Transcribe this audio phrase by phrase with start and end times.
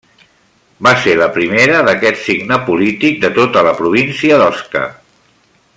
[0.87, 4.87] Va ser la primera d'aquest signe polític de tota la província d'Osca.